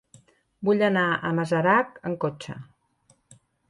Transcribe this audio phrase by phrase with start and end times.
[0.69, 2.61] Vull anar a Masarac amb cotxe.